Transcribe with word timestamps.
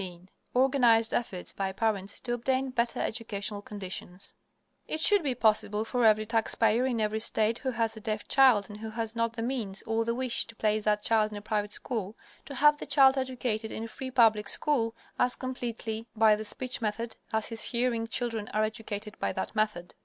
XVII 0.00 0.28
ORGANIZED 0.54 1.12
EFFORTS 1.12 1.52
BY 1.54 1.72
PARENTS 1.72 2.20
TO 2.20 2.32
OBTAIN 2.32 2.70
BETTER 2.70 3.00
EDUCATIONAL 3.00 3.62
CONDITIONS 3.62 4.32
It 4.86 5.00
should 5.00 5.24
be 5.24 5.34
possible 5.34 5.84
for 5.84 6.04
every 6.06 6.24
taxpayer 6.24 6.86
in 6.86 7.00
every 7.00 7.18
state 7.18 7.58
who 7.58 7.72
has 7.72 7.96
a 7.96 8.00
deaf 8.00 8.28
child 8.28 8.70
and 8.70 8.78
who 8.78 8.90
has 8.90 9.16
not 9.16 9.32
the 9.32 9.42
means 9.42 9.82
or 9.88 10.04
the 10.04 10.14
wish 10.14 10.44
to 10.44 10.54
place 10.54 10.84
that 10.84 11.02
child 11.02 11.32
in 11.32 11.36
a 11.36 11.42
private 11.42 11.72
school, 11.72 12.16
to 12.44 12.54
have 12.54 12.76
the 12.76 12.86
child 12.86 13.18
educated 13.18 13.72
in 13.72 13.82
a 13.82 13.88
free 13.88 14.12
public 14.12 14.48
school 14.48 14.94
as 15.18 15.34
completely 15.34 16.06
by 16.14 16.36
the 16.36 16.44
speech 16.44 16.80
method 16.80 17.16
as 17.32 17.48
his 17.48 17.60
hearing 17.62 18.06
children 18.06 18.46
are 18.54 18.62
educated 18.62 19.18
by 19.18 19.32
that 19.32 19.52
method. 19.56 19.94